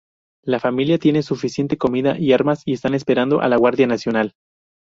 La 0.43 0.59
familia 0.59 0.97
tiene 0.97 1.21
suficiente 1.21 1.77
comida 1.77 2.17
y 2.17 2.33
armas 2.33 2.63
y 2.65 2.73
están 2.73 2.95
esperando 2.95 3.39
a 3.41 3.47
la 3.47 3.57
Guardia 3.57 3.85
Nacional. 3.85 4.33